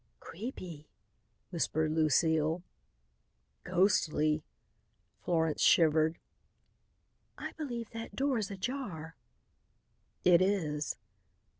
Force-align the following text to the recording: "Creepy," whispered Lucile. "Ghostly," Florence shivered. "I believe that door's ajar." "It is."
"Creepy," 0.19 0.89
whispered 1.51 1.91
Lucile. 1.91 2.63
"Ghostly," 3.63 4.43
Florence 5.23 5.61
shivered. 5.61 6.17
"I 7.37 7.51
believe 7.51 7.91
that 7.91 8.15
door's 8.15 8.49
ajar." 8.49 9.15
"It 10.23 10.41
is." 10.41 10.95